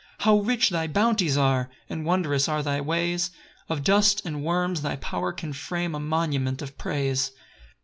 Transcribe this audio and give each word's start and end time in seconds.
6 0.15 0.23
How 0.23 0.39
rich 0.39 0.71
thy 0.71 0.87
bounties 0.87 1.37
are! 1.37 1.69
And 1.87 2.03
wondrous 2.07 2.49
are 2.49 2.63
thy 2.63 2.81
ways: 2.81 3.29
Of 3.69 3.83
dust 3.83 4.25
and 4.25 4.43
worms 4.43 4.81
thy 4.81 4.95
power 4.95 5.31
can 5.31 5.53
frame 5.53 5.93
A 5.93 5.99
monument 5.99 6.63
of 6.63 6.75
praise. 6.75 7.29